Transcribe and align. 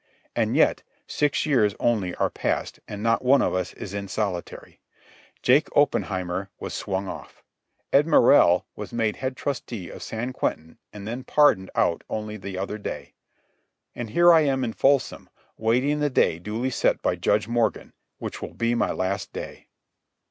And 0.35 0.55
yet, 0.55 0.81
six 1.05 1.45
years 1.45 1.75
only 1.79 2.15
are 2.15 2.31
past, 2.31 2.79
and 2.87 3.03
not 3.03 3.23
one 3.23 3.43
of 3.43 3.53
us 3.53 3.71
is 3.73 3.93
in 3.93 4.07
solitary. 4.07 4.79
Jake 5.43 5.67
Oppenheimer 5.77 6.49
was 6.59 6.73
swung 6.73 7.07
off. 7.07 7.43
Ed 7.93 8.07
Morrell 8.07 8.65
was 8.75 8.91
made 8.91 9.17
head 9.17 9.37
trusty 9.37 9.91
of 9.91 10.01
San 10.01 10.33
Quentin 10.33 10.79
and 10.91 11.07
then 11.07 11.23
pardoned 11.23 11.69
out 11.75 12.03
only 12.09 12.35
the 12.35 12.57
other 12.57 12.79
day. 12.79 13.13
And 13.93 14.09
here 14.09 14.33
I 14.33 14.41
am 14.41 14.63
in 14.63 14.73
Folsom 14.73 15.29
waiting 15.55 15.99
the 15.99 16.09
day 16.09 16.39
duly 16.39 16.71
set 16.71 17.03
by 17.03 17.15
Judge 17.15 17.47
Morgan, 17.47 17.93
which 18.17 18.41
will 18.41 18.55
be 18.55 18.73
my 18.73 18.89
last 18.91 19.31
day. 19.31 19.67